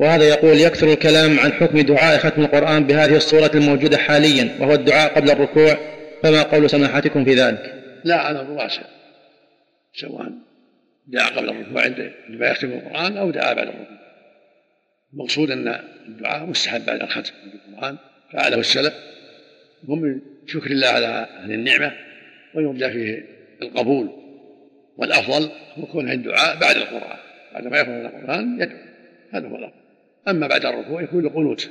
وهذا 0.00 0.28
يقول 0.28 0.60
يكثر 0.60 0.92
الكلام 0.92 1.40
عن 1.40 1.52
حكم 1.52 1.80
دعاء 1.80 2.18
ختم 2.18 2.42
القرآن 2.42 2.84
بهذه 2.84 3.16
الصورة 3.16 3.50
الموجودة 3.54 3.98
حاليا 3.98 4.56
وهو 4.60 4.72
الدعاء 4.72 5.14
قبل 5.14 5.30
الركوع 5.30 5.76
فما 6.22 6.42
قول 6.42 6.70
سماحتكم 6.70 7.24
في 7.24 7.34
ذلك؟ 7.34 7.74
لا 8.04 8.16
على 8.16 8.40
الواسع 8.40 8.82
سواء 9.94 10.32
دعا 11.06 11.28
قبل 11.28 11.48
الركوع 11.48 11.82
عندما 11.82 12.50
يختم 12.50 12.72
القرآن 12.72 13.16
أو 13.16 13.30
دعا 13.30 13.52
بعد 13.52 13.68
الركوع. 13.68 13.98
المقصود 15.14 15.50
أن 15.50 15.80
الدعاء 16.08 16.46
مستحب 16.46 16.86
بعد 16.86 17.00
الختم 17.00 17.32
القرآن. 17.68 17.96
فعله 18.32 18.58
السلف. 18.58 18.94
هم 19.88 20.00
من 20.00 20.20
شكر 20.46 20.70
الله 20.70 20.88
على 20.88 21.26
هذه 21.44 21.54
النعمة 21.54 21.92
ويرجى 22.54 22.90
فيه 22.90 23.24
القبول. 23.62 24.10
والأفضل 24.96 25.50
هو 25.78 25.86
كون 25.86 26.10
الدعاء 26.10 26.58
بعد 26.60 26.76
القرآن. 26.76 27.18
بعد 27.54 27.66
ما 27.66 27.78
يخرج 27.78 28.04
القرآن 28.04 28.60
يدعو. 28.60 28.78
هذا 29.32 29.48
هو 29.48 29.56
الأفضل. 29.56 29.79
أما 30.28 30.46
بعد 30.46 30.66
الركوع 30.66 31.02
يكون 31.02 31.26
القنوت 31.26 31.70